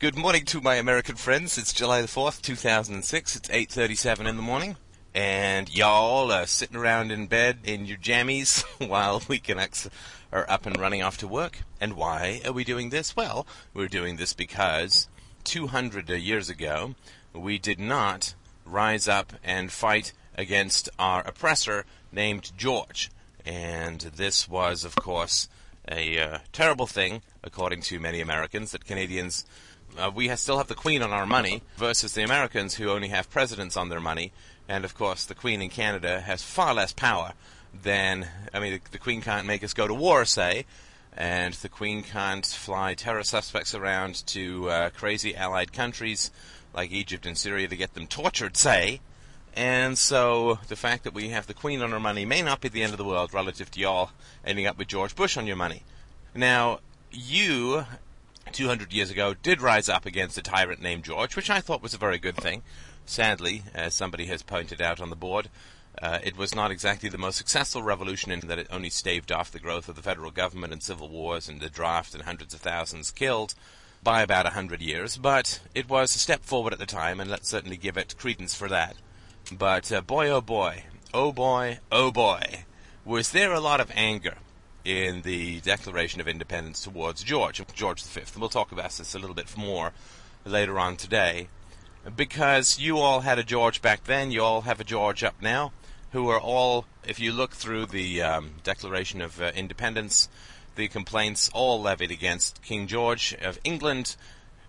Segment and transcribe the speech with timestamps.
[0.00, 1.58] Good morning to my American friends.
[1.58, 3.36] It's July the 4th, 2006.
[3.36, 4.76] It's 8.37 in the morning.
[5.14, 9.90] And y'all are sitting around in bed in your jammies while we Weekend
[10.32, 11.64] are up and running off to work.
[11.82, 13.14] And why are we doing this?
[13.14, 15.06] Well, we're doing this because
[15.44, 16.94] 200 years ago,
[17.34, 23.10] we did not rise up and fight against our oppressor named George.
[23.44, 25.46] And this was, of course,
[25.86, 29.44] a uh, terrible thing, according to many Americans, that Canadians
[29.98, 33.30] uh, we still have the Queen on our money versus the Americans who only have
[33.30, 34.32] presidents on their money.
[34.68, 37.32] And of course, the Queen in Canada has far less power
[37.82, 40.64] than, I mean, the, the Queen can't make us go to war, say,
[41.16, 46.30] and the Queen can't fly terror suspects around to uh, crazy allied countries
[46.72, 49.00] like Egypt and Syria to get them tortured, say.
[49.56, 52.68] And so the fact that we have the Queen on our money may not be
[52.68, 54.10] the end of the world relative to y'all
[54.44, 55.82] ending up with George Bush on your money.
[56.34, 56.78] Now,
[57.10, 57.84] you
[58.52, 61.94] 200 years ago, did rise up against a tyrant named George, which I thought was
[61.94, 62.62] a very good thing.
[63.06, 65.48] Sadly, as somebody has pointed out on the board,
[66.00, 69.50] uh, it was not exactly the most successful revolution in that it only staved off
[69.50, 72.60] the growth of the federal government and civil wars and the draft and hundreds of
[72.60, 73.54] thousands killed
[74.02, 77.30] by about a hundred years, but it was a step forward at the time, and
[77.30, 78.96] let's certainly give it credence for that.
[79.52, 82.64] But uh, boy, oh boy, oh boy, oh boy,
[83.04, 84.36] was there a lot of anger
[84.84, 88.20] in the Declaration of Independence towards George, George V.
[88.20, 89.92] And we'll talk about this a little bit more
[90.44, 91.48] later on today.
[92.16, 95.72] Because you all had a George back then, you all have a George up now,
[96.12, 100.28] who are all, if you look through the um, Declaration of uh, Independence,
[100.76, 104.16] the complaints all levied against King George of England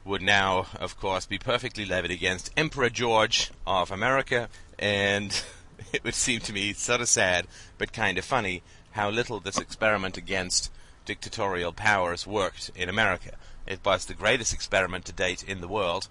[0.04, 5.44] would now, of course, be perfectly levied against Emperor George of America, and
[5.94, 9.58] it would seem to me sort of sad, but kind of funny how little this
[9.58, 10.72] experiment against
[11.06, 13.32] dictatorial powers worked in America.
[13.66, 16.08] It was the greatest experiment to date in the world,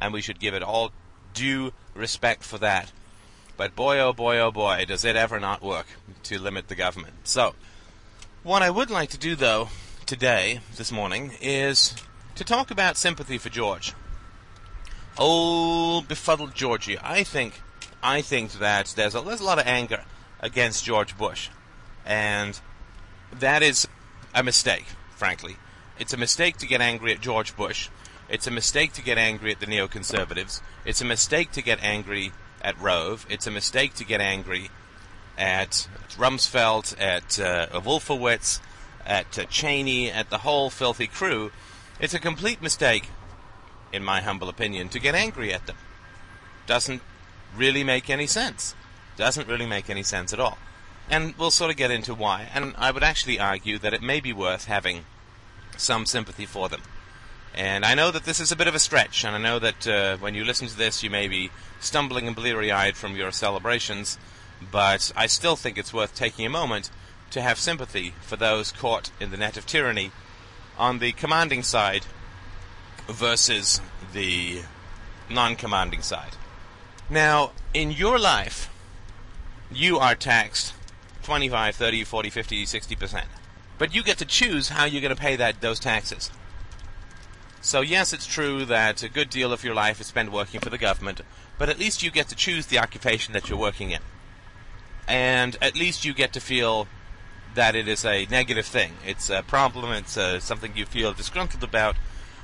[0.00, 0.92] and we should give it all
[1.32, 2.92] due respect for that.
[3.56, 5.86] But boy, oh boy, oh boy, does it ever not work
[6.24, 7.14] to limit the government.
[7.24, 7.54] So,
[8.42, 9.68] what I would like to do, though,
[10.06, 11.94] today, this morning, is
[12.34, 13.94] to talk about sympathy for George.
[15.16, 16.98] Old befuddled Georgie.
[17.00, 17.60] I think,
[18.02, 20.04] I think that there's a, there's a lot of anger
[20.40, 21.48] against George Bush.
[22.04, 22.58] And
[23.32, 23.88] that is
[24.34, 25.56] a mistake, frankly.
[25.98, 27.88] It's a mistake to get angry at George Bush.
[28.28, 30.60] It's a mistake to get angry at the neoconservatives.
[30.84, 32.32] It's a mistake to get angry
[32.62, 33.26] at Rove.
[33.28, 34.70] It's a mistake to get angry
[35.36, 38.60] at Rumsfeld, at uh, Wolfowitz,
[39.04, 41.52] at uh, Cheney, at the whole filthy crew.
[42.00, 43.10] It's a complete mistake,
[43.92, 45.76] in my humble opinion, to get angry at them.
[46.66, 47.02] Doesn't
[47.56, 48.74] really make any sense.
[49.16, 50.58] Doesn't really make any sense at all.
[51.10, 52.48] And we'll sort of get into why.
[52.54, 55.04] And I would actually argue that it may be worth having
[55.76, 56.82] some sympathy for them.
[57.54, 59.86] And I know that this is a bit of a stretch, and I know that
[59.86, 63.30] uh, when you listen to this, you may be stumbling and bleary eyed from your
[63.30, 64.18] celebrations,
[64.72, 66.90] but I still think it's worth taking a moment
[67.30, 70.10] to have sympathy for those caught in the net of tyranny
[70.76, 72.06] on the commanding side
[73.06, 73.80] versus
[74.12, 74.62] the
[75.30, 76.36] non commanding side.
[77.08, 78.68] Now, in your life,
[79.70, 80.72] you are taxed
[81.24, 83.24] 25, 30, 40, 50, 60%.
[83.78, 86.30] But you get to choose how you're going to pay that those taxes.
[87.60, 90.70] So yes, it's true that a good deal of your life is spent working for
[90.70, 91.22] the government,
[91.58, 94.00] but at least you get to choose the occupation that you're working in.
[95.08, 96.86] And at least you get to feel
[97.54, 98.92] that it is a negative thing.
[99.06, 101.96] It's a problem, it's uh, something you feel disgruntled about,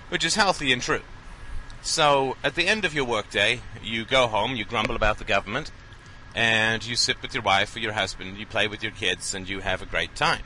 [0.08, 1.02] which is healthy and true.
[1.82, 5.70] So, at the end of your workday, you go home, you grumble about the government,
[6.34, 9.48] and you sit with your wife or your husband, you play with your kids, and
[9.48, 10.42] you have a great time.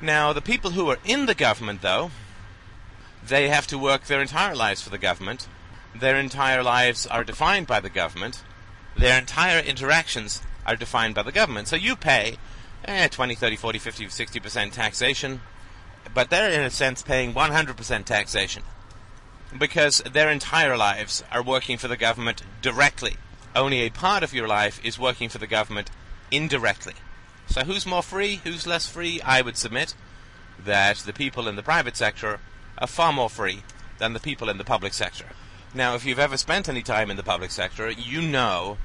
[0.00, 2.10] Now, the people who are in the government, though,
[3.26, 5.46] they have to work their entire lives for the government.
[5.94, 8.42] Their entire lives are defined by the government.
[8.96, 11.68] Their entire interactions are defined by the government.
[11.68, 12.38] So you pay
[12.84, 15.40] eh, 20, 30, 40, 50, 60% taxation,
[16.14, 18.62] but they're in a sense paying 100% taxation
[19.58, 23.16] because their entire lives are working for the government directly
[23.54, 25.90] only a part of your life is working for the government
[26.30, 26.94] indirectly.
[27.48, 28.40] So who's more free?
[28.44, 29.20] Who's less free?
[29.22, 29.94] I would submit
[30.64, 32.38] that the people in the private sector
[32.78, 33.62] are far more free
[33.98, 35.26] than the people in the public sector.
[35.74, 38.78] Now, if you've ever spent any time in the public sector, you know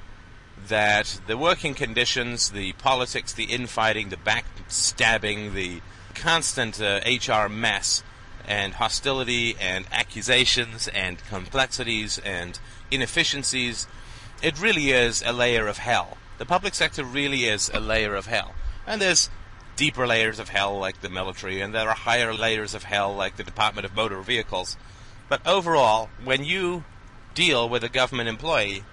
[0.67, 5.81] that the working conditions, the politics, the infighting, the backstabbing, the
[6.13, 8.03] constant uh, HR mess,
[8.47, 12.59] and hostility, and accusations, and complexities, and
[12.91, 13.87] inefficiencies
[14.41, 16.17] it really is a layer of hell.
[16.37, 18.53] The public sector really is a layer of hell.
[18.85, 19.29] And there's
[19.75, 23.37] deeper layers of hell like the military, and there are higher layers of hell like
[23.37, 24.77] the Department of Motor Vehicles.
[25.29, 26.83] But overall, when you
[27.33, 28.83] deal with a government employee,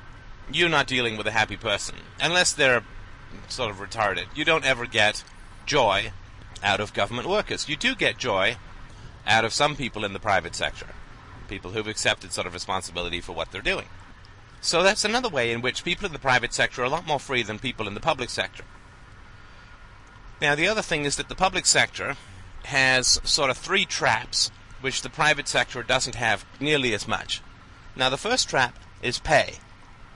[0.50, 1.96] you're not dealing with a happy person.
[2.20, 2.82] Unless they're
[3.48, 4.26] sort of retarded.
[4.34, 5.24] You don't ever get
[5.66, 6.12] joy
[6.62, 7.68] out of government workers.
[7.68, 8.56] You do get joy
[9.26, 10.88] out of some people in the private sector,
[11.48, 13.86] people who've accepted sort of responsibility for what they're doing.
[14.62, 17.18] So that's another way in which people in the private sector are a lot more
[17.18, 18.62] free than people in the public sector.
[20.40, 22.16] Now, the other thing is that the public sector
[22.64, 27.42] has sort of three traps which the private sector doesn't have nearly as much.
[27.96, 29.54] Now, the first trap is pay.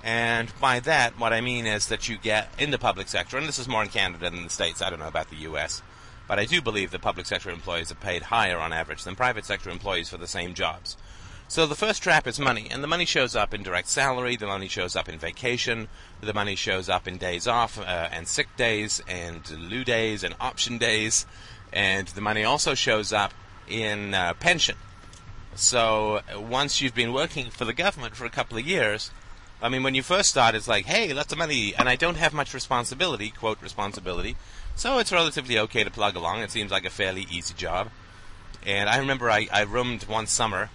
[0.04, 3.48] And by that, what I mean is that you get in the public sector, and
[3.48, 5.82] this is more in Canada than the States, I don't know about the US,
[6.28, 9.44] but I do believe that public sector employees are paid higher on average than private
[9.44, 10.96] sector employees for the same jobs.
[11.48, 14.48] So the first trap is money, and the money shows up in direct salary, the
[14.48, 15.86] money shows up in vacation,
[16.20, 20.34] the money shows up in days off, uh, and sick days, and lieu days, and
[20.40, 21.24] option days,
[21.72, 23.32] and the money also shows up
[23.68, 24.76] in uh, pension.
[25.54, 29.12] So once you've been working for the government for a couple of years,
[29.62, 32.16] I mean, when you first start, it's like, hey, lots of money, and I don't
[32.16, 34.36] have much responsibility, quote, responsibility.
[34.74, 36.40] So it's relatively okay to plug along.
[36.40, 37.88] It seems like a fairly easy job.
[38.66, 40.70] And I remember I, I roomed one summer.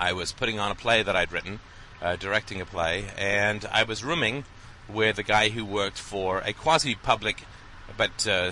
[0.00, 1.60] I was putting on a play that I'd written,
[2.02, 4.44] uh, directing a play, and I was rooming
[4.88, 7.44] with a guy who worked for a quasi public
[7.96, 8.50] but uh,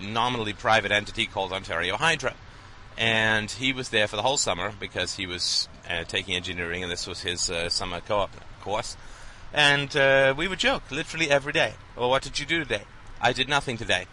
[0.00, 2.32] nominally private entity called Ontario Hydro.
[2.96, 6.90] And he was there for the whole summer because he was uh, taking engineering, and
[6.90, 8.30] this was his uh, summer co-op
[8.60, 8.96] course.
[9.52, 11.74] And uh, we would joke literally every day.
[11.96, 12.82] Well, what did you do today?
[13.20, 14.06] I did nothing today.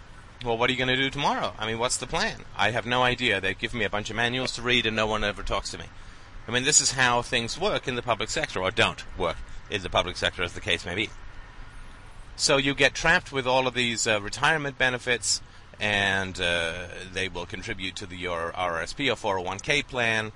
[0.44, 1.54] Well, what are you going to do tomorrow?
[1.60, 2.42] I mean, what's the plan?
[2.56, 3.42] I have no idea.
[3.42, 5.78] They give me a bunch of manuals to read, and no one ever talks to
[5.78, 5.86] me.
[6.48, 9.38] I mean, this is how things work in the public sector, or don't work
[9.70, 11.10] in the public sector, as the case may be.
[12.36, 15.42] So you get trapped with all of these uh, retirement benefits,
[15.80, 20.32] and uh, they will contribute to the, your RRSP or 401k plan,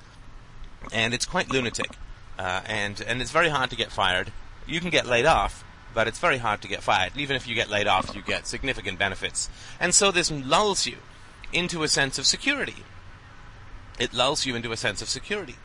[0.92, 1.92] and it's quite lunatic
[2.40, 4.32] uh, and and it's very hard to get fired.
[4.66, 7.12] You can get laid off, but it's very hard to get fired.
[7.18, 10.98] Even if you get laid off, you get significant benefits, and so this lulls you
[11.52, 12.78] into a sense of security.
[14.00, 15.58] It lulls you into a sense of security.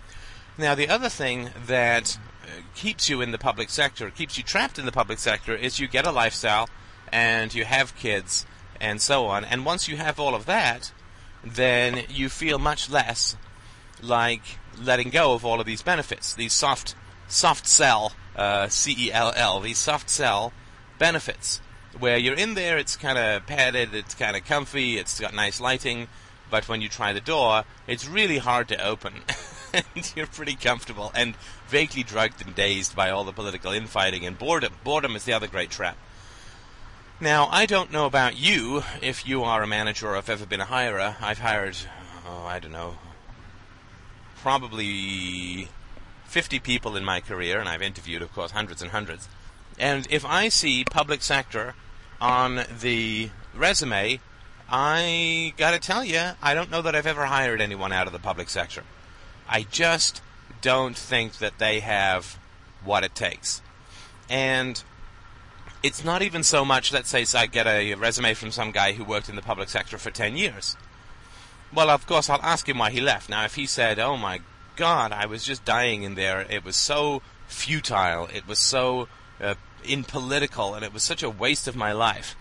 [0.56, 4.78] Now, the other thing that uh, keeps you in the public sector, keeps you trapped
[4.78, 6.68] in the public sector, is you get a lifestyle
[7.12, 8.46] and you have kids
[8.80, 9.44] and so on.
[9.44, 10.92] And once you have all of that,
[11.42, 13.36] then you feel much less
[14.00, 16.94] like letting go of all of these benefits, these soft
[17.26, 20.52] soft cell uh, C E L L, these soft cell
[20.98, 21.60] benefits,
[21.98, 25.60] where you're in there, it's kind of padded, it's kind of comfy, it's got nice
[25.60, 26.08] lighting,
[26.50, 29.14] but when you try the door, it's really hard to open.
[29.94, 31.34] and you're pretty comfortable and
[31.68, 34.72] vaguely drugged and dazed by all the political infighting and boredom.
[34.84, 35.96] Boredom is the other great trap.
[37.20, 40.60] Now, I don't know about you, if you are a manager or have ever been
[40.60, 41.16] a hirer.
[41.20, 41.76] I've hired,
[42.26, 42.96] oh, I don't know,
[44.36, 45.68] probably
[46.24, 49.28] 50 people in my career, and I've interviewed, of course, hundreds and hundreds.
[49.78, 51.74] And if I see public sector
[52.20, 54.20] on the resume,
[54.68, 58.18] I gotta tell you, I don't know that I've ever hired anyone out of the
[58.18, 58.82] public sector.
[59.48, 60.22] I just
[60.60, 62.38] don't think that they have
[62.84, 63.62] what it takes.
[64.28, 64.82] And
[65.82, 68.92] it's not even so much, let's say, so I get a resume from some guy
[68.92, 70.76] who worked in the public sector for 10 years.
[71.74, 73.28] Well, of course, I'll ask him why he left.
[73.28, 74.40] Now, if he said, "Oh my
[74.76, 76.46] God, I was just dying in there.
[76.48, 78.28] It was so futile.
[78.32, 79.08] It was so
[79.40, 79.54] uh,
[79.84, 82.36] impolitical, and it was such a waste of my life,"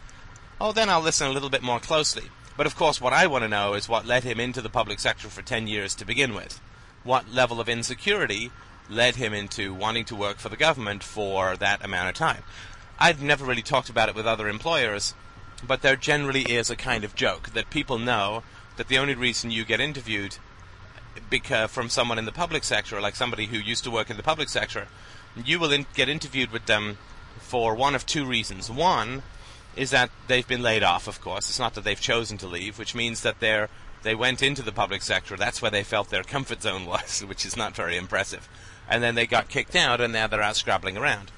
[0.62, 2.30] oh, then I'll listen a little bit more closely.
[2.56, 5.00] But of course, what I want to know is what led him into the public
[5.00, 6.62] sector for 10 years to begin with.
[7.04, 8.52] What level of insecurity
[8.90, 12.44] led him into wanting to work for the government for that amount of time?
[13.00, 15.14] I've never really talked about it with other employers,
[15.66, 18.44] but there generally is a kind of joke that people know
[18.78, 20.38] that the only reason you get interviewed
[21.30, 24.24] because from someone in the public sector, like somebody who used to work in the
[24.24, 24.88] public sector,
[25.36, 26.98] you will in- get interviewed with them
[27.40, 28.70] for one of two reasons.
[28.70, 29.24] One
[29.76, 31.50] is that they've been laid off, of course.
[31.50, 33.70] It's not that they've chosen to leave, which means that they're
[34.04, 35.36] they went into the public sector.
[35.36, 38.48] That's where they felt their comfort zone was, which is not very impressive.
[38.90, 41.32] And then they got kicked out, and now they're out scrabbling around.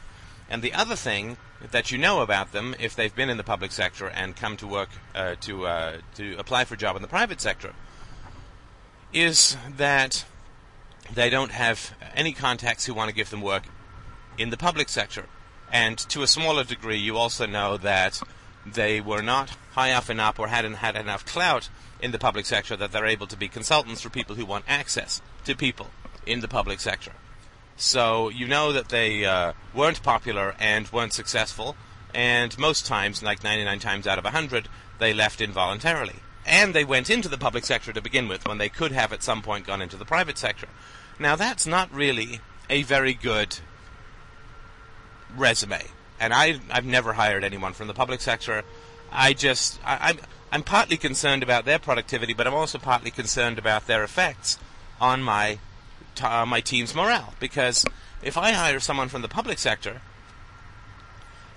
[0.50, 1.38] And the other thing
[1.72, 4.68] that you know about them, if they've been in the public sector and come to
[4.68, 7.74] work uh, to uh, to apply for a job in the private sector,
[9.14, 10.26] is that
[11.14, 13.64] they don't have any contacts who want to give them work
[14.38, 15.26] in the public sector.
[15.72, 18.22] And to a smaller degree, you also know that
[18.66, 21.70] they were not high enough up or hadn't had enough clout
[22.00, 25.22] in the public sector that they're able to be consultants for people who want access
[25.44, 25.92] to people
[26.26, 27.12] in the public sector.
[27.78, 31.76] So you know that they uh, weren't popular and weren't successful,
[32.14, 34.70] and most times, like 99 times out of 100,
[35.00, 36.16] they left involuntarily.
[36.46, 39.24] And they went into the public sector to begin with when they could have at
[39.24, 40.68] some point gone into the private sector.
[41.20, 43.58] Now, that's not really a very good
[45.36, 45.88] resume.
[46.20, 48.64] And I, I've never hired anyone from the public sector.
[49.12, 50.18] I just, I, I'm,
[50.52, 54.58] I'm partly concerned about their productivity, but I'm also partly concerned about their effects
[55.00, 55.60] on my,
[56.22, 57.34] uh, my team's morale.
[57.40, 57.86] Because
[58.22, 60.02] if I hire someone from the public sector,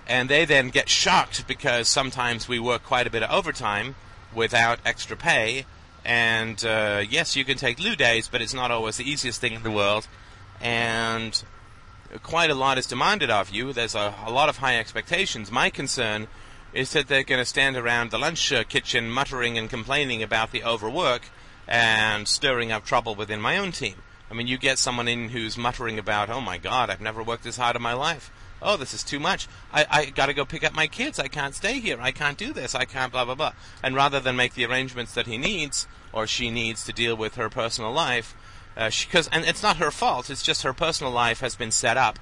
[0.09, 3.95] and they then get shocked because sometimes we work quite a bit of overtime
[4.33, 5.65] without extra pay,
[6.03, 9.53] and uh, yes, you can take lieu days, but it's not always the easiest thing
[9.53, 10.07] in the world,
[10.59, 11.43] and
[12.23, 13.73] quite a lot is demanded of you.
[13.73, 15.51] There's a, a lot of high expectations.
[15.51, 16.27] My concern
[16.73, 20.51] is that they're going to stand around the lunch uh, kitchen muttering and complaining about
[20.51, 21.23] the overwork
[21.67, 23.95] and stirring up trouble within my own team.
[24.29, 27.43] I mean, you get someone in who's muttering about, oh my god, I've never worked
[27.43, 28.31] this hard in my life.
[28.61, 29.47] Oh, this is too much.
[29.71, 31.17] I, I gotta go pick up my kids.
[31.17, 31.97] I can't stay here.
[31.99, 32.75] I can't do this.
[32.75, 33.53] I can't blah, blah, blah.
[33.81, 37.35] And rather than make the arrangements that he needs, or she needs to deal with
[37.35, 38.35] her personal life,
[38.79, 40.29] uh, because and it's not her fault.
[40.29, 42.17] It's just her personal life has been set up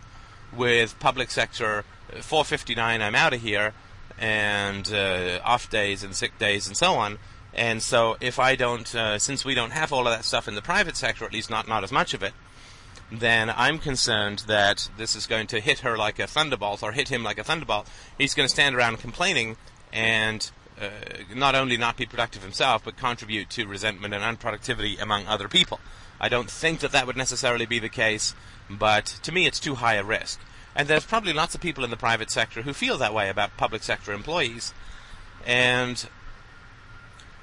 [0.55, 1.85] with public sector.
[2.11, 3.73] Uh, 459, I'm out of here,
[4.17, 7.19] and uh, off days and sick days and so on.
[7.53, 10.55] And so, if I don't, uh, since we don't have all of that stuff in
[10.55, 12.33] the private sector, at least not not as much of it,
[13.11, 17.09] then I'm concerned that this is going to hit her like a thunderbolt, or hit
[17.09, 17.87] him like a thunderbolt.
[18.17, 19.57] He's going to stand around complaining
[19.93, 20.49] and
[20.81, 20.89] uh,
[21.35, 25.79] not only not be productive himself, but contribute to resentment and unproductivity among other people.
[26.19, 28.33] I don't think that that would necessarily be the case,
[28.69, 30.39] but to me it's too high a risk.
[30.75, 33.57] And there's probably lots of people in the private sector who feel that way about
[33.57, 34.73] public sector employees.
[35.45, 36.07] And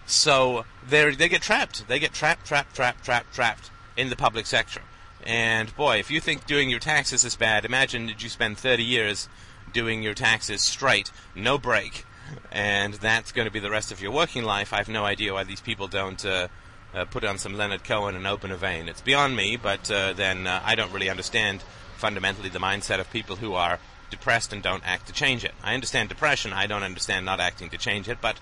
[0.07, 1.89] so they they get trapped.
[1.89, 4.83] They get trapped, trapped, trapped, trapped, trapped in the public sector.
[5.25, 8.85] And boy, if you think doing your taxes is bad, imagine that you spend 30
[8.85, 9.29] years
[9.73, 12.05] doing your taxes straight, no break,
[12.53, 14.73] and that's going to be the rest of your working life.
[14.73, 16.49] I have no idea why these people don't uh,
[16.95, 18.89] uh, put on some Leonard Cohen and open a vein.
[18.89, 21.63] It's beyond me, but uh, then uh, I don't really understand
[21.97, 23.79] fundamentally the mindset of people who are
[24.11, 25.53] depressed and don't act to change it.
[25.63, 28.37] I understand depression, I don't understand not acting to change it, but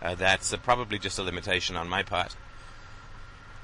[0.00, 2.34] uh, that's uh, probably just a limitation on my part.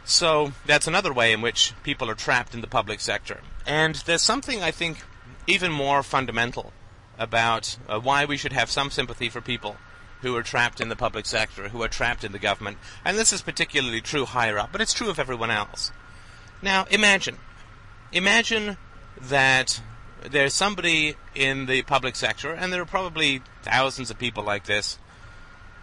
[0.04, 3.40] So that's another way in which people are trapped in the public sector.
[3.66, 4.98] And there's something I think
[5.46, 6.72] even more fundamental
[7.18, 9.76] about uh, why we should have some sympathy for people
[10.22, 12.78] who are trapped in the public sector, who are trapped in the government.
[13.04, 15.92] And this is particularly true higher up, but it's true of everyone else.
[16.62, 17.36] Now, imagine.
[18.12, 18.76] Imagine
[19.20, 19.80] that
[20.22, 24.98] there's somebody in the public sector, and there are probably thousands of people like this,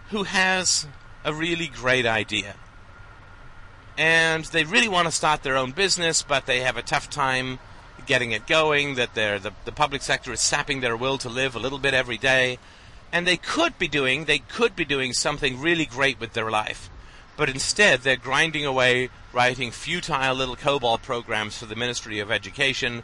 [0.09, 0.87] who has
[1.23, 2.55] a really great idea.
[3.97, 7.59] And they really want to start their own business, but they have a tough time
[8.07, 11.59] getting it going, that the, the public sector is sapping their will to live a
[11.59, 12.57] little bit every day,
[13.11, 16.89] and they could be doing they could be doing something really great with their life.
[17.37, 23.03] But instead they're grinding away writing futile little COBOL programs for the Ministry of Education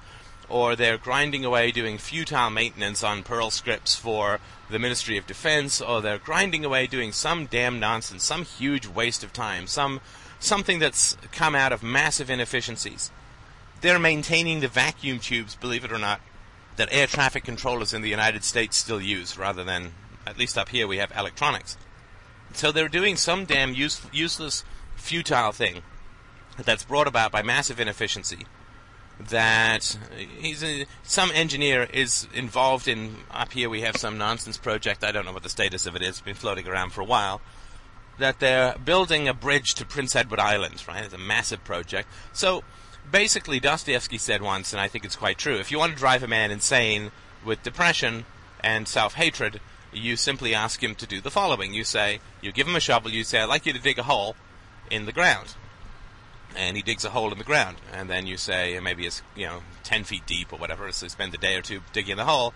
[0.49, 5.81] or they're grinding away doing futile maintenance on Perl scripts for the Ministry of Defense
[5.81, 9.99] or they're grinding away doing some damn nonsense some huge waste of time some
[10.39, 13.11] something that's come out of massive inefficiencies.
[13.81, 16.21] They're maintaining the vacuum tubes believe it or not
[16.77, 19.91] that air traffic controllers in the United States still use, rather than,
[20.25, 21.77] at least up here, we have electronics.
[22.53, 24.63] So they're doing some damn use, useless,
[24.95, 25.81] futile thing
[26.63, 28.45] that's brought about by massive inefficiency.
[29.19, 29.97] That
[30.41, 33.15] a, some engineer is involved in.
[33.31, 35.03] Up here, we have some nonsense project.
[35.03, 36.09] I don't know what the status of it is.
[36.09, 37.41] It's been floating around for a while.
[38.19, 41.03] That they're building a bridge to Prince Edward Island, right?
[41.03, 42.07] It's a massive project.
[42.31, 42.63] So
[43.11, 46.23] basically, Dostoevsky said once, and I think it's quite true if you want to drive
[46.23, 47.11] a man insane
[47.45, 48.25] with depression
[48.61, 49.59] and self hatred,
[49.93, 51.73] you simply ask him to do the following.
[51.73, 54.03] You say, you give him a shovel, you say, I'd like you to dig a
[54.03, 54.35] hole
[54.91, 55.55] in the ground.
[56.55, 57.77] And he digs a hole in the ground.
[57.93, 61.33] And then you say, maybe it's, you know, 10 feet deep or whatever, so spend
[61.33, 62.53] a day or two digging the hole.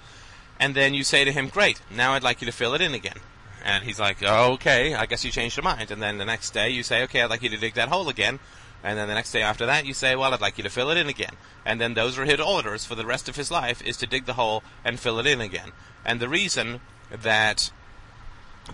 [0.60, 2.94] And then you say to him, great, now I'd like you to fill it in
[2.94, 3.18] again.
[3.64, 5.92] And he's like, okay, I guess you changed your mind.
[5.92, 8.10] And then the next day you say, okay, I'd like you to dig that hole
[8.10, 8.40] again.
[8.84, 10.90] And then the next day after that, you say, well, I'd like you to fill
[10.90, 11.36] it in again.
[11.66, 14.26] And then those are his orders for the rest of his life is to dig
[14.26, 15.72] the hole and fill it in again.
[16.04, 17.72] And the reason that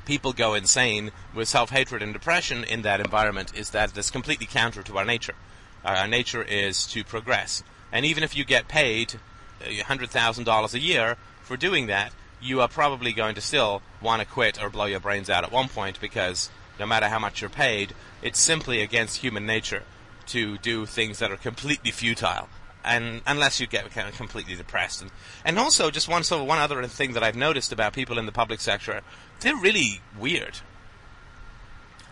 [0.05, 4.81] people go insane with self-hatred and depression in that environment is that it's completely counter
[4.83, 5.35] to our nature.
[5.83, 7.63] Our nature is to progress.
[7.91, 9.15] And even if you get paid
[9.61, 14.27] uh, $100,000 a year for doing that, you are probably going to still want to
[14.27, 16.49] quit or blow your brains out at one point because
[16.79, 19.83] no matter how much you're paid, it's simply against human nature
[20.27, 22.49] to do things that are completely futile.
[22.83, 25.11] And unless you get kind of completely depressed, and
[25.43, 28.25] and also just one sort of one other thing that I've noticed about people in
[28.25, 29.01] the public sector,
[29.41, 30.59] they're really weird.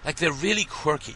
[0.03, 1.15] Like they're really quirky.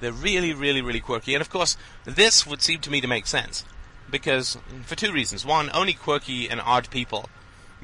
[0.00, 1.34] They're really, really, really quirky.
[1.34, 3.64] And of course, this would seem to me to make sense.
[4.10, 5.46] Because, mm, for two reasons.
[5.46, 7.28] One, only quirky and odd people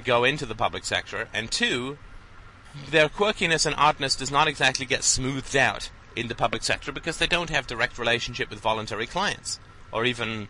[0.05, 1.29] go into the public sector.
[1.33, 1.99] And two,
[2.91, 7.19] their quirkiness and oddness does not exactly get smoothed out in the public sector because
[7.19, 9.59] they don't have direct relationship with voluntary clients.
[9.93, 10.49] Or even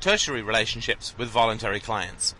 [0.00, 2.34] tertiary relationships with voluntary clients.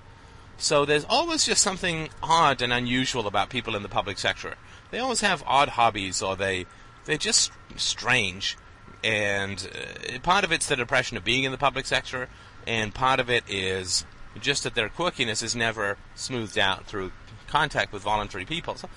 [0.56, 4.54] So there's always just something odd and unusual about people in the public sector.
[4.90, 6.66] They always have odd hobbies, or they
[7.04, 8.56] they're just strange.
[9.02, 9.68] And
[10.14, 12.28] uh, part of it's the depression of being in the public sector,
[12.66, 14.06] and part of it is
[14.40, 17.12] just that their quirkiness is never smoothed out through
[17.48, 18.76] contact with voluntary people.
[18.76, 18.88] So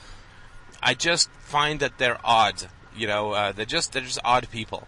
[0.81, 2.69] I just find that they're odd.
[2.97, 4.87] You know, uh, they're just they're just odd people,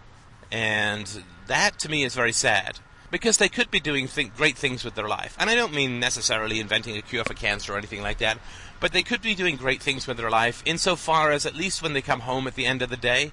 [0.50, 4.84] and that to me is very sad because they could be doing th- great things
[4.84, 5.36] with their life.
[5.38, 8.38] And I don't mean necessarily inventing a cure for cancer or anything like that,
[8.78, 11.92] but they could be doing great things with their life insofar as at least when
[11.92, 13.32] they come home at the end of the day,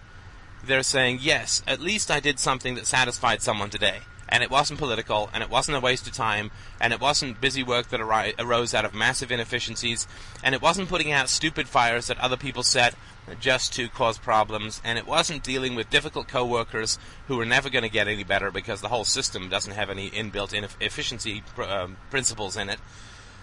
[0.66, 4.00] they're saying, yes, at least I did something that satisfied someone today.
[4.30, 7.64] And it wasn't political, and it wasn't a waste of time, and it wasn't busy
[7.64, 10.06] work that arose out of massive inefficiencies,
[10.44, 12.94] and it wasn't putting out stupid fires that other people set
[13.40, 17.84] just to cause problems, and it wasn't dealing with difficult coworkers who were never going
[17.84, 21.98] to get any better because the whole system doesn't have any inbuilt efficiency pr- um,
[22.10, 22.80] principles in it.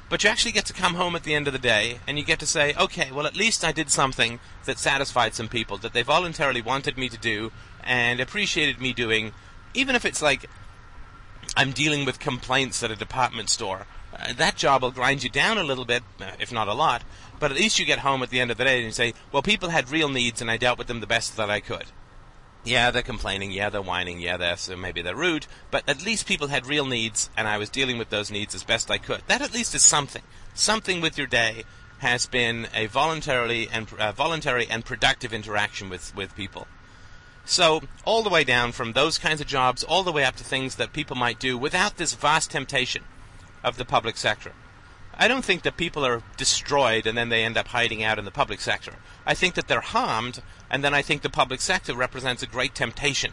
[0.09, 2.25] But you actually get to come home at the end of the day and you
[2.25, 5.93] get to say, okay, well, at least I did something that satisfied some people that
[5.93, 9.33] they voluntarily wanted me to do and appreciated me doing,
[9.73, 10.49] even if it's like
[11.57, 13.87] I'm dealing with complaints at a department store.
[14.15, 17.03] Uh, that job will grind you down a little bit, uh, if not a lot,
[17.41, 19.13] but at least you get home at the end of the day and you say,
[19.33, 21.87] well, people had real needs and I dealt with them the best that I could.
[22.65, 23.51] Yeah, they're complaining.
[23.51, 24.21] Yeah, they're whining.
[24.21, 25.47] Yeah, they're so maybe they're rude.
[25.71, 28.65] But at least people had real needs, and I was dealing with those needs as
[28.65, 29.21] best I could.
[29.27, 30.23] That at least is something.
[30.55, 31.65] Something with your day
[31.99, 36.67] has been a voluntarily and uh, voluntary and productive interaction with with people.
[37.45, 40.45] So all the way down from those kinds of jobs, all the way up to
[40.45, 43.05] things that people might do without this vast temptation
[43.65, 44.53] of the public sector.
[45.17, 48.25] I don't think that people are destroyed and then they end up hiding out in
[48.25, 48.95] the public sector.
[49.27, 52.75] I think that they're harmed, and then I think the public sector represents a great
[52.75, 53.33] temptation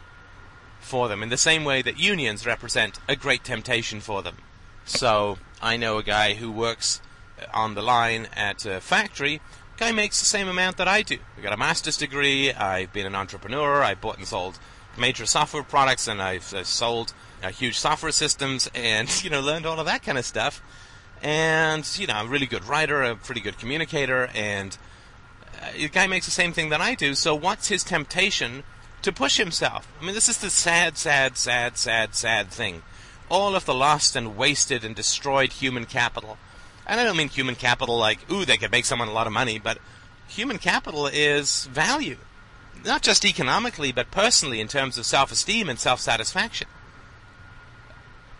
[0.80, 4.38] for them, in the same way that unions represent a great temptation for them.
[4.84, 7.00] So, I know a guy who works
[7.54, 9.40] on the line at a factory.
[9.76, 11.18] Guy makes the same amount that I do.
[11.38, 12.52] I got a master's degree.
[12.52, 13.82] I've been an entrepreneur.
[13.82, 14.58] I've bought and sold
[14.96, 19.66] major software products, and I've, I've sold uh, huge software systems, and you know learned
[19.66, 20.62] all of that kind of stuff
[21.22, 24.76] and you know, a really good writer, a pretty good communicator, and
[25.62, 27.14] uh, the guy makes the same thing that I do.
[27.14, 28.64] So what's his temptation
[29.02, 29.90] to push himself?
[30.00, 32.82] I mean, this is the sad, sad, sad, sad, sad thing.
[33.30, 36.38] All of the lost and wasted and destroyed human capital.
[36.86, 39.32] And I don't mean human capital like, ooh, they could make someone a lot of
[39.32, 39.78] money, but
[40.26, 42.18] human capital is value.
[42.84, 46.66] Not just economically, but personally in terms of self esteem and self satisfaction.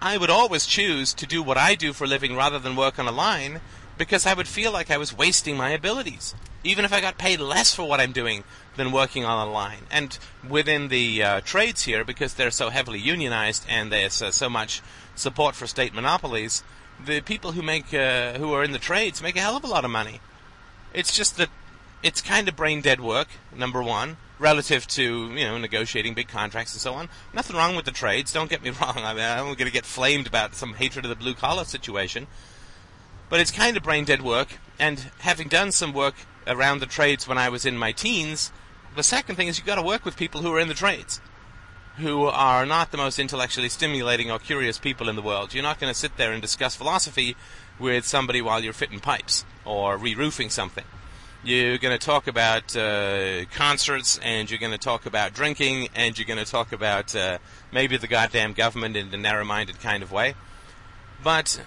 [0.05, 2.99] I would always choose to do what I do for a living rather than work
[2.99, 3.61] on a line
[3.97, 6.35] because I would feel like I was wasting my abilities,
[6.65, 8.43] even if I got paid less for what I'm doing
[8.77, 9.87] than working on a line.
[9.93, 14.51] And within the uh, trades here, because they're so heavily unionized and there's uh, so
[14.51, 14.83] much
[15.15, 16.65] support for state monopolies,
[17.07, 19.69] the people who make uh, who are in the trades make a hell of a
[19.69, 20.21] lot of money.
[20.93, 21.49] It's just that
[22.03, 23.29] it's kind of brain dead work.
[23.57, 27.09] Number one, relative to you know negotiating big contracts and so on.
[27.33, 28.33] Nothing wrong with the trades.
[28.33, 28.99] Don't get me wrong.
[28.99, 32.27] I mean, I'm going to get flamed about some hatred of the blue collar situation,
[33.31, 34.59] but it's kind of brain dead work.
[34.79, 36.15] And having done some work
[36.47, 38.53] around the trades when I was in my teens,
[38.97, 41.21] the second thing is you've got to work with people who are in the trades.
[41.99, 45.55] Who are not the most intellectually stimulating or curious people in the world.
[45.55, 47.37] You're not going to sit there and discuss philosophy
[47.79, 50.85] with somebody while you're fitting pipes or re roofing something.
[51.45, 56.17] You're going to talk about uh, concerts, and you're going to talk about drinking, and
[56.17, 57.39] you're going to talk about uh,
[57.73, 60.37] maybe the goddamn government in a narrow-minded kind of way.
[61.21, 61.61] But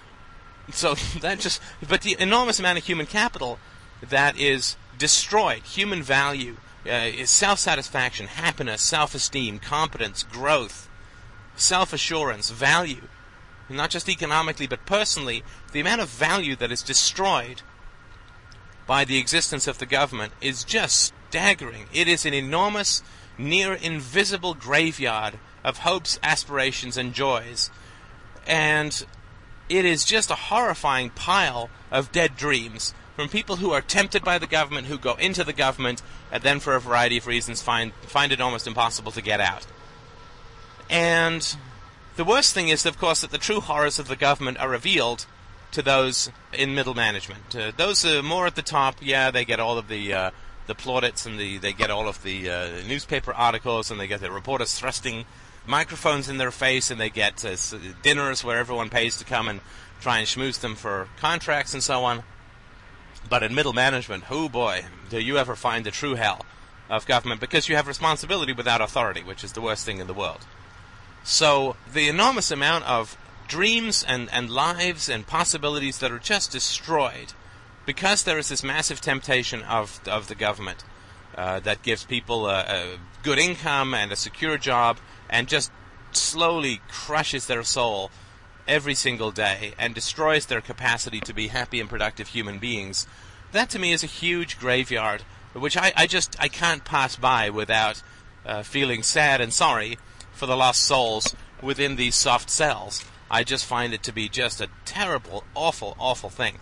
[0.70, 3.58] so that just, but the enormous amount of human capital
[4.00, 6.56] that is destroyed, human value,
[6.90, 10.88] uh, self-satisfaction, happiness, self-esteem, competence, growth,
[11.54, 13.08] self-assurance, value,
[13.68, 17.60] not just economically but personally, the amount of value that is destroyed
[18.86, 21.86] by the existence of the government is just staggering.
[21.92, 23.02] It is an enormous,
[23.36, 27.70] near invisible graveyard of hopes, aspirations, and joys.
[28.46, 29.04] And
[29.68, 34.38] it is just a horrifying pile of dead dreams from people who are tempted by
[34.38, 37.92] the government, who go into the government, and then for a variety of reasons find,
[38.02, 39.66] find it almost impossible to get out.
[40.88, 41.56] And
[42.16, 45.26] the worst thing is, of course, that the true horrors of the government are revealed
[45.72, 47.54] to those in middle management.
[47.54, 50.30] Uh, those uh, more at the top, yeah, they get all of the uh,
[50.66, 54.20] the plaudits and the they get all of the uh, newspaper articles and they get
[54.20, 55.24] the reporters thrusting
[55.66, 57.56] microphones in their face and they get uh,
[58.02, 59.60] dinners where everyone pays to come and
[60.00, 62.22] try and schmooze them for contracts and so on.
[63.28, 66.42] But in middle management, oh boy, do you ever find the true hell
[66.88, 70.14] of government because you have responsibility without authority, which is the worst thing in the
[70.14, 70.46] world.
[71.24, 77.32] So the enormous amount of dreams and, and lives and possibilities that are just destroyed
[77.84, 80.84] because there is this massive temptation of, of the government
[81.36, 84.98] uh, that gives people a, a good income and a secure job
[85.30, 85.70] and just
[86.12, 88.10] slowly crushes their soul
[88.66, 93.06] every single day and destroys their capacity to be happy and productive human beings.
[93.52, 97.50] That to me is a huge graveyard, which I, I just I can't pass by
[97.50, 98.02] without
[98.44, 99.98] uh, feeling sad and sorry
[100.32, 103.04] for the lost souls within these soft cells.
[103.30, 106.58] I just find it to be just a terrible, awful, awful thing.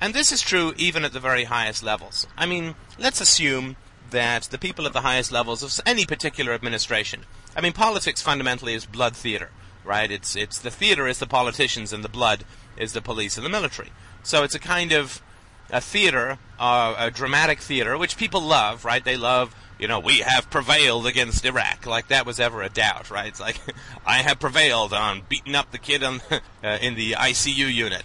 [0.00, 2.26] And this is true even at the very highest levels.
[2.36, 3.76] I mean, let's assume
[4.10, 7.24] that the people at the highest levels of any particular administration,
[7.56, 9.50] I mean, politics fundamentally is blood theater,
[9.84, 10.10] right?
[10.10, 12.44] It's, it's the theater is the politicians and the blood
[12.76, 13.90] is the police and the military.
[14.22, 15.22] So it's a kind of
[15.70, 19.04] a theater, uh, a dramatic theater, which people love, right?
[19.04, 23.10] They love, you know, we have prevailed against Iraq, like that was ever a doubt,
[23.10, 23.26] right?
[23.26, 23.58] It's like,
[24.06, 28.04] I have prevailed on beating up the kid on, uh, in the ICU unit.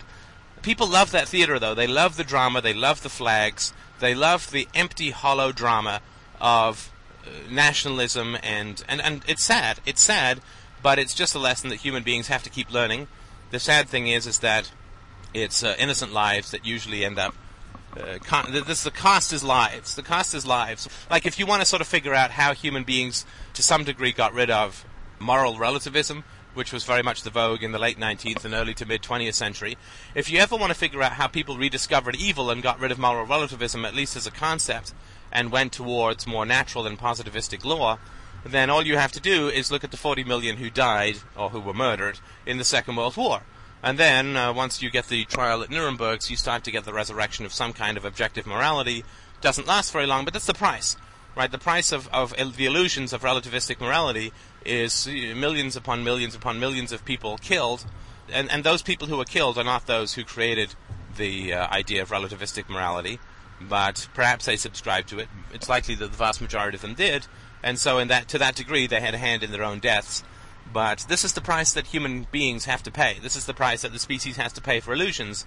[0.63, 1.75] People love that theater, though.
[1.75, 2.61] They love the drama.
[2.61, 3.73] They love the flags.
[3.99, 6.01] They love the empty, hollow drama
[6.41, 6.91] of
[7.23, 9.79] uh, nationalism, and, and and it's sad.
[9.85, 10.41] It's sad,
[10.81, 13.07] but it's just a lesson that human beings have to keep learning.
[13.51, 14.71] The sad thing is, is that
[15.31, 17.35] it's uh, innocent lives that usually end up.
[17.97, 19.95] Uh, this the cost is lives.
[19.95, 20.87] The cost is lives.
[21.09, 24.11] Like if you want to sort of figure out how human beings, to some degree,
[24.11, 24.85] got rid of
[25.19, 28.85] moral relativism, which was very much the vogue in the late 19th and early to
[28.85, 29.77] mid 20th century,
[30.15, 32.99] if you ever want to figure out how people rediscovered evil and got rid of
[32.99, 34.93] moral relativism, at least as a concept,
[35.31, 37.99] and went towards more natural and positivistic law,
[38.43, 41.49] then all you have to do is look at the 40 million who died or
[41.49, 43.41] who were murdered in the Second World War.
[43.83, 46.93] And then, uh, once you get the trial at Nuremberg, you start to get the
[46.93, 49.03] resurrection of some kind of objective morality.
[49.41, 50.97] Doesn't last very long, but that's the price
[51.37, 51.51] right?
[51.51, 54.33] The price of, of the illusions of relativistic morality
[54.65, 57.85] is millions upon millions upon millions of people killed,
[58.29, 60.73] and, and those people who were killed are not those who created
[61.15, 63.19] the uh, idea of relativistic morality,
[63.61, 65.27] but perhaps they subscribed to it.
[65.53, 67.27] It's likely that the vast majority of them did,
[67.63, 70.23] and so in that to that degree they had a hand in their own deaths.
[70.77, 73.17] But this is the price that human beings have to pay.
[73.19, 75.43] This is the price that the species has to pay for illusions.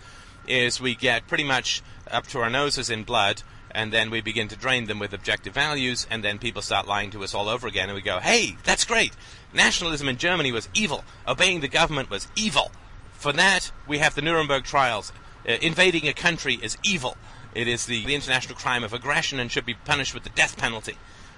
[0.49, 4.49] Is we get pretty much up to our noses in blood and then we begin
[4.49, 7.69] to drain them with objective values, and then people start lying to us all over
[7.69, 9.13] again, and we go, hey, that's great!
[9.55, 11.05] Nationalism in Germany was evil.
[11.29, 12.73] Obeying the government was evil.
[13.13, 15.13] For that, we have the Nuremberg trials.
[15.49, 17.17] Uh, invading a country is evil.
[17.55, 20.57] It is the, the international crime of aggression and should be punished with the death
[20.57, 20.97] penalty.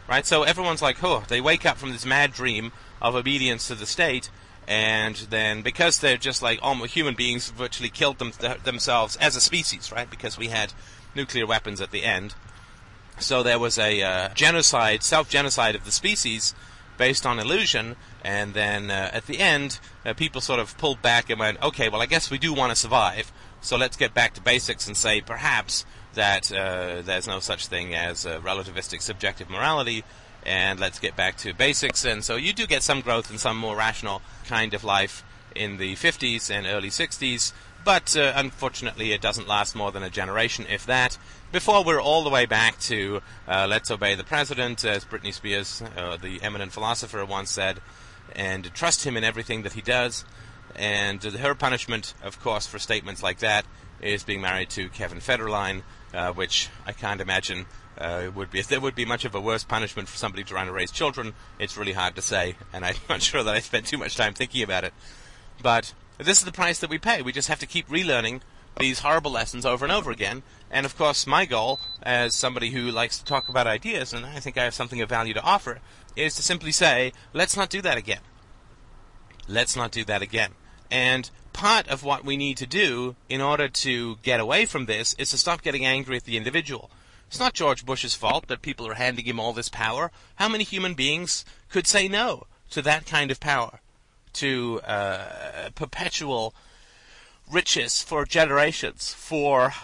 [0.08, 0.24] Right?
[0.24, 2.72] So everyone's like, oh, they wake up from this mad dream
[3.02, 4.30] of obedience to the state,
[4.66, 9.36] and then because they're just like almost human beings virtually killed them th- themselves as
[9.36, 10.08] a species, right?
[10.08, 10.72] Because we had
[11.14, 12.34] nuclear weapons at the end.
[13.18, 16.54] So there was a uh, genocide, self-genocide of the species
[16.96, 21.28] based on illusion, and then uh, at the end, uh, people sort of pulled back
[21.28, 24.34] and went, okay, well, I guess we do want to survive, so let's get back
[24.34, 25.84] to basics and say perhaps
[26.14, 30.04] that uh, there's no such thing as relativistic subjective morality,
[30.44, 32.04] and let's get back to basics.
[32.04, 35.24] And so you do get some growth and some more rational kind of life
[35.54, 37.52] in the 50s and early 60s,
[37.84, 41.18] but uh, unfortunately, it doesn't last more than a generation, if that.
[41.50, 45.82] Before we're all the way back to uh, let's obey the president, as Britney Spears,
[45.96, 47.80] uh, the eminent philosopher, once said,
[48.34, 50.24] and trust him in everything that he does.
[50.74, 53.66] And her punishment, of course, for statements like that
[54.00, 55.82] is being married to Kevin Federline,
[56.14, 57.66] uh, which I can't imagine
[57.98, 60.66] uh, would be if there would be much of a worse punishment for somebody trying
[60.66, 61.34] to raise children.
[61.58, 64.34] It's really hard to say, and I'm not sure that I spent too much time
[64.34, 64.94] thinking about it.
[65.62, 67.22] But this is the price that we pay.
[67.22, 68.40] We just have to keep relearning
[68.78, 70.42] these horrible lessons over and over again.
[70.70, 74.40] And of course, my goal, as somebody who likes to talk about ideas, and I
[74.40, 75.80] think I have something of value to offer,
[76.16, 78.20] is to simply say, let's not do that again.
[79.48, 80.52] Let's not do that again.
[80.90, 85.14] And part of what we need to do in order to get away from this
[85.14, 86.90] is to stop getting angry at the individual.
[87.32, 90.12] It's not George Bush's fault that people are handing him all this power.
[90.36, 93.80] How many human beings could say no to that kind of power?
[94.34, 96.54] to uh, perpetual
[97.50, 99.74] riches for generations, for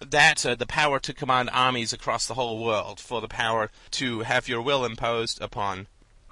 [0.00, 4.20] that uh, the power to command armies across the whole world, for the power to
[4.20, 5.86] have your will imposed upon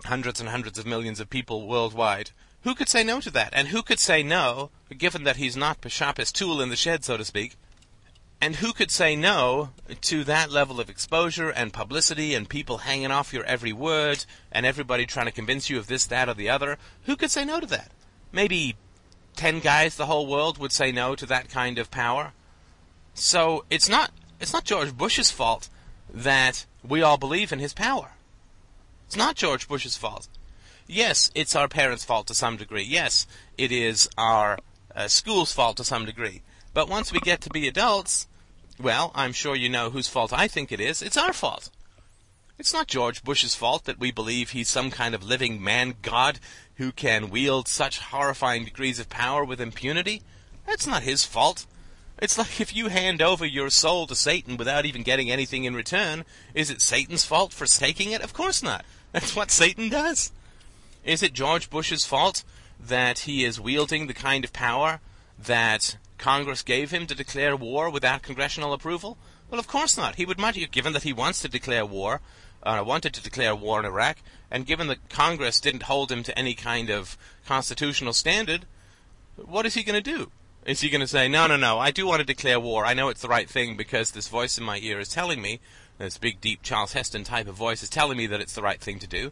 [0.05, 2.31] hundreds and hundreds of millions of people worldwide.
[2.62, 3.51] Who could say no to that?
[3.53, 7.17] And who could say no, given that he's not Bishop's tool in the shed, so
[7.17, 7.57] to speak,
[8.45, 9.71] And who could say no
[10.03, 14.67] to that level of exposure and publicity and people hanging off your every word and
[14.67, 16.77] everybody trying to convince you of this, that, or the other?
[17.05, 17.91] Who could say no to that?
[18.33, 18.77] Maybe
[19.37, 22.35] 10 guys the whole world would say no to that kind of power.
[23.15, 25.71] So it's not it's not George Bush's fault
[26.13, 28.11] that we all believe in his power.
[29.07, 30.29] It's not George Bush's fault.
[30.87, 32.85] Yes, it's our parents' fault to some degree.
[32.85, 33.27] Yes,
[33.57, 34.59] it is our
[34.95, 36.43] uh, school's fault to some degree.
[36.75, 38.27] But once we get to be adults,
[38.81, 41.03] well, I'm sure you know whose fault I think it is.
[41.03, 41.71] It's our fault.
[42.59, 46.39] It's not George Bush's fault that we believe he's some kind of living man god
[46.77, 50.23] who can wield such horrifying degrees of power with impunity.
[50.67, 51.67] That's not his fault.
[52.19, 55.75] It's like if you hand over your soul to Satan without even getting anything in
[55.75, 58.23] return, is it Satan's fault for taking it?
[58.23, 58.85] Of course not.
[59.13, 60.33] That's what Satan does.
[61.05, 62.45] Is it George Bush's fault
[62.81, 65.01] that he is wielding the kind of power
[65.39, 69.19] that Congress gave him to declare war without congressional approval?
[69.51, 70.15] Well, of course not.
[70.15, 72.23] He would much, given that he wants to declare war,
[72.63, 74.17] uh, wanted to declare war in Iraq,
[74.51, 78.65] and given that Congress didn't hold him to any kind of constitutional standard,
[79.37, 80.31] what is he going to do?
[80.65, 82.87] Is he going to say, no, no, no, I do want to declare war.
[82.87, 85.61] I know it's the right thing because this voice in my ear is telling me,
[85.99, 88.81] this big, deep Charlton Heston type of voice is telling me that it's the right
[88.81, 89.31] thing to do.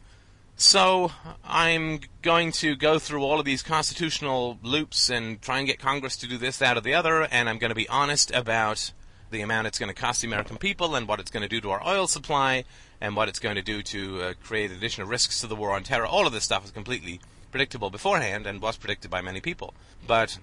[0.56, 1.10] So
[1.44, 6.16] I'm going to go through all of these constitutional loops and try and get Congress
[6.18, 8.92] to do this, that, or the other, and I'm going to be honest about
[9.30, 11.60] the amount it's going to cost the American people and what it's going to do
[11.62, 12.64] to our oil supply
[13.00, 15.82] and what it's going to do to uh, create additional risks to the war on
[15.82, 16.06] terror.
[16.06, 19.74] All of this stuff is completely predictable beforehand and was predicted by many people.
[20.06, 20.38] But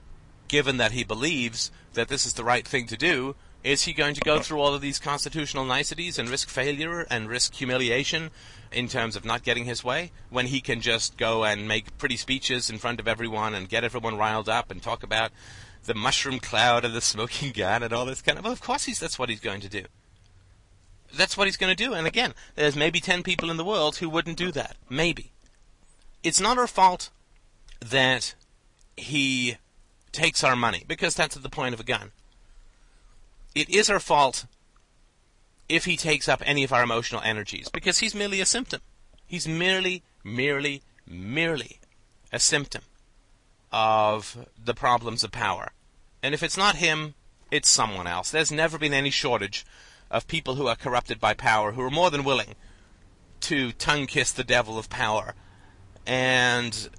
[0.48, 4.15] given that he believes that this is the right thing to do, is he going
[4.15, 8.32] to go through all of these constitutional niceties and risk failure and risk humiliation
[8.72, 12.18] in terms of not getting his way when he can just go and make pretty
[12.18, 15.32] speeches in front of everyone and get everyone riled up and talk about
[15.86, 18.44] the mushroom cloud and the smoking gun and all this kind of.
[18.44, 19.86] Well, of course, he's that's what he's going to do.
[21.16, 21.94] That's what he's going to do.
[21.94, 24.76] And again, there's maybe ten people in the world who wouldn't do that.
[24.90, 25.32] Maybe.
[26.24, 27.10] It's not our fault
[27.80, 28.36] that
[28.96, 29.58] he
[30.12, 32.12] takes our money because that's at the point of a gun.
[33.56, 34.46] It is our fault
[35.70, 38.82] if he takes up any of our emotional energies because he's merely a symptom.
[39.26, 41.80] He's merely, merely, merely
[42.34, 42.82] a symptom
[43.72, 45.72] of the problems of power.
[46.24, 47.14] And if it's not him,
[47.52, 48.32] it's someone else.
[48.32, 49.66] There's never been any shortage
[50.10, 52.56] of people who are corrupted by power who are more than willing
[53.42, 55.36] to tongue kiss the devil of power.
[56.06, 56.90] And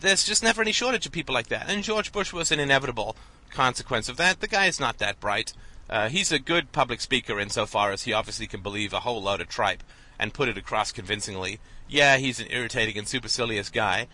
[0.00, 1.68] there's just never any shortage of people like that.
[1.68, 3.16] And George Bush was an inevitable
[3.50, 4.40] consequence of that.
[4.40, 5.52] The guy is not that bright.
[5.88, 9.40] Uh, he's a good public speaker insofar as he obviously can believe a whole load
[9.40, 9.82] of tripe
[10.18, 11.60] and put it across convincingly.
[11.88, 14.06] Yeah, he's an irritating and supercilious guy,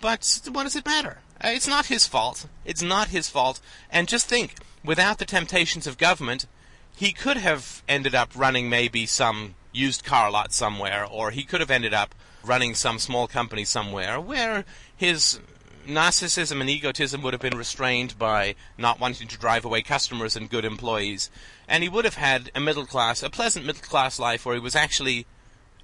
[0.00, 1.18] but what does it matter?
[1.42, 2.46] Uh, it's not his fault.
[2.64, 3.60] It's not his fault.
[3.90, 4.54] And just think,
[4.84, 6.46] without the temptations of government,
[6.94, 11.60] he could have ended up running maybe some used car lot somewhere, or he could
[11.60, 14.64] have ended up running some small company somewhere where
[14.96, 15.40] his
[15.86, 20.50] narcissism and egotism would have been restrained by not wanting to drive away customers and
[20.50, 21.30] good employees.
[21.68, 24.60] And he would have had a middle class, a pleasant middle class life where he
[24.60, 25.26] was actually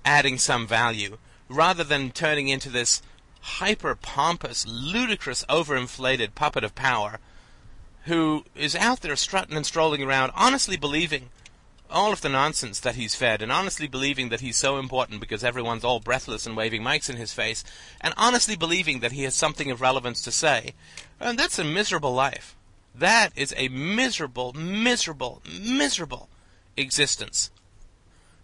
[0.05, 3.03] adding some value rather than turning into this
[3.41, 7.19] hyper pompous, ludicrous, overinflated puppet of power
[8.05, 11.29] who is out there strutting and strolling around, honestly believing
[11.91, 15.45] all of the nonsense that he's fed, and honestly believing that he's so important because
[15.45, 17.65] everyone's all breathless and waving mics in his face,
[18.01, 20.75] and honestly believing that he has something of relevance to say.
[21.21, 22.57] And that's a miserable life.
[22.95, 26.29] That is a miserable, miserable, miserable
[26.77, 27.51] existence.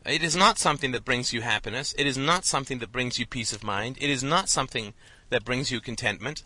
[0.05, 1.94] It is not something that brings you happiness.
[1.96, 3.96] It is not something that brings you peace of mind.
[4.00, 4.94] It is not something
[5.31, 6.42] that brings you contentment.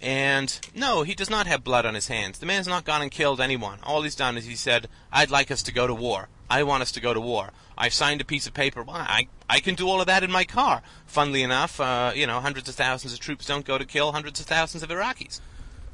[0.00, 2.38] And no, he does not have blood on his hands.
[2.38, 3.78] The man's not gone and killed anyone.
[3.82, 6.28] All he's done is he said, I'd like us to go to war.
[6.48, 7.50] I want us to go to war.
[7.76, 8.84] I've signed a piece of paper.
[8.88, 10.82] I, I can do all of that in my car.
[11.06, 14.40] Funnily enough, uh, you know, hundreds of thousands of troops don't go to kill hundreds
[14.40, 15.40] of thousands of Iraqis.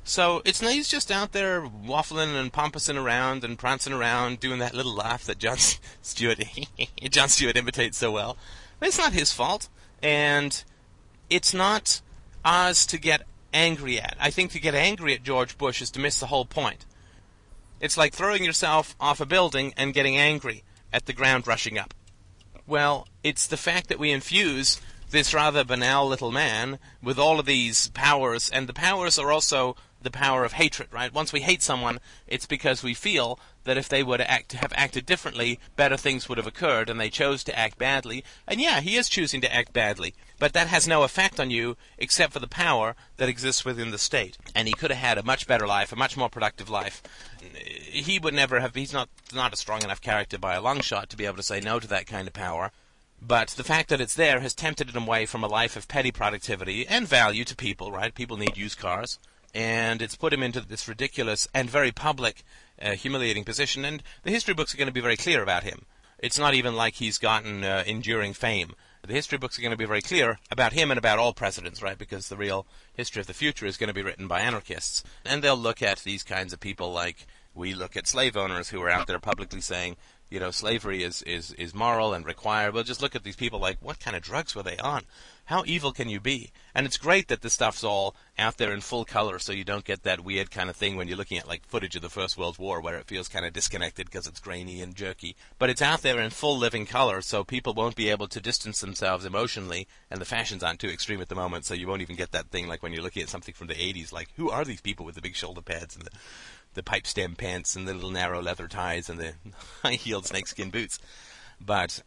[0.09, 4.73] So it's he's just out there waffling and pompousing around and prancing around, doing that
[4.73, 5.57] little laugh that Jon
[6.03, 6.41] Stewart
[7.11, 8.37] Jon Stewart imitates so well.
[8.79, 9.69] But it's not his fault,
[10.01, 10.63] and
[11.29, 12.01] it's not
[12.45, 13.23] ours to get
[13.57, 14.17] angry at.
[14.21, 16.85] I think to get angry at George Bush is to miss the whole point.
[17.81, 21.95] It's like throwing yourself off a building and getting angry at the ground rushing up.
[22.67, 27.47] Well, it's the fact that we infuse this rather banal little man with all of
[27.47, 31.13] these powers, and the powers are also the power of hatred, right?
[31.13, 35.05] Once we hate someone, it's because we feel that if they would act, have acted
[35.05, 38.25] differently, better things would have occurred, and they chose to act badly.
[38.47, 41.77] And yeah, he is choosing to act badly, but that has no effect on you
[41.99, 44.39] except for the power that exists within the state.
[44.55, 47.03] And he could have had a much better life, a much more productive life.
[47.41, 48.75] He would never have.
[48.75, 51.43] He's not not a strong enough character by a long shot to be able to
[51.43, 52.71] say no to that kind of power.
[53.21, 56.13] But the fact that it's there has tempted him away from a life of petty
[56.13, 58.15] productivity and value to people, right?
[58.15, 59.19] People need used cars
[59.55, 62.43] and it's put him into this ridiculous and very public,
[62.81, 63.85] uh, humiliating position.
[63.85, 65.87] And the history books are going to be very clear about him.
[66.19, 68.75] It's not even like he's gotten uh, enduring fame.
[69.07, 71.81] The history books are going to be very clear about him and about all presidents,
[71.81, 71.97] right?
[71.97, 75.05] Because the real history of the future is going to be written by anarchists.
[75.25, 78.83] And they'll look at these kinds of people like we look at slave owners who
[78.83, 79.97] are out there publicly saying,
[80.29, 82.75] you know, slavery is, is, is moral and required.
[82.75, 85.05] Well, just look at these people like, what kind of drugs were they on?
[85.45, 86.51] How evil can you be?
[86.75, 89.85] And it's great that this stuff's all out there in full color so you don't
[89.85, 92.37] get that weird kind of thing when you're looking at like footage of the First
[92.37, 95.37] World War where it feels kind of disconnected because it's grainy and jerky.
[95.61, 98.81] But it's out there in full living color so people won't be able to distance
[98.81, 102.17] themselves emotionally and the fashions aren't too extreme at the moment so you won't even
[102.17, 104.65] get that thing like when you're looking at something from the 80s like, who are
[104.65, 106.11] these people with the big shoulder pads and the
[106.77, 109.35] the pipe stem pants and the little narrow leather ties and the
[109.83, 111.01] high heeled snakeskin boots.
[111.61, 112.03] But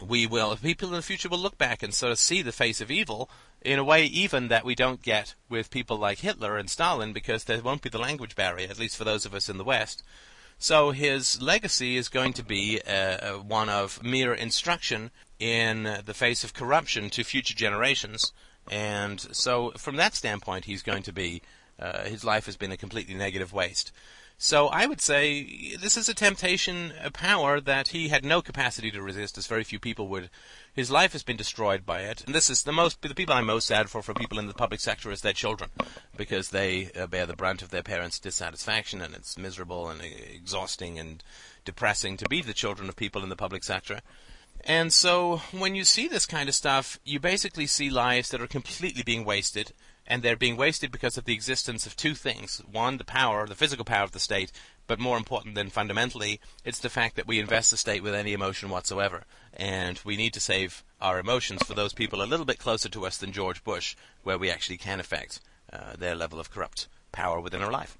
[0.00, 2.80] we will, people in the future will look back and sort of see the face
[2.80, 3.28] of evil
[3.60, 7.44] in a way even that we don't get with people like Hitler and Stalin because
[7.44, 10.02] there won't be the language barrier, at least for those of us in the West.
[10.58, 16.44] So his legacy is going to be uh, one of mere instruction in the face
[16.44, 18.32] of corruption to future generations.
[18.70, 21.42] And so, from that standpoint, he's going to be
[21.78, 23.92] uh, his life has been a completely negative waste.
[24.38, 28.90] So I would say this is a temptation, a power that he had no capacity
[28.90, 30.30] to resist, as very few people would.
[30.74, 33.46] His life has been destroyed by it, and this is the most the people I'm
[33.46, 35.70] most sad for for people in the public sector is their children,
[36.16, 40.98] because they uh, bear the brunt of their parents' dissatisfaction, and it's miserable and exhausting
[40.98, 41.22] and
[41.64, 44.00] depressing to be the children of people in the public sector.
[44.64, 48.48] And so when you see this kind of stuff, you basically see lives that are
[48.48, 49.72] completely being wasted
[50.06, 52.62] and they're being wasted because of the existence of two things.
[52.70, 54.52] One, the power, the physical power of the state,
[54.86, 58.32] but more important than fundamentally, it's the fact that we invest the state with any
[58.32, 59.24] emotion whatsoever.
[59.54, 63.06] And we need to save our emotions for those people a little bit closer to
[63.06, 65.40] us than George Bush, where we actually can affect
[65.72, 67.96] uh, their level of corrupt power within our life.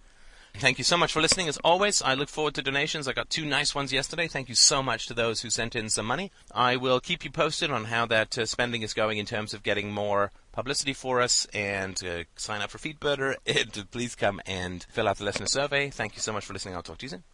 [0.54, 1.48] Thank you so much for listening.
[1.48, 3.08] As always, I look forward to donations.
[3.08, 4.28] I got two nice ones yesterday.
[4.28, 6.30] Thank you so much to those who sent in some money.
[6.54, 9.62] I will keep you posted on how that uh, spending is going in terms of
[9.62, 13.36] getting more publicity for us and uh, sign up for Feedburner.
[13.46, 15.90] And please come and fill out the listener survey.
[15.90, 16.74] Thank you so much for listening.
[16.74, 17.31] I'll talk to you soon.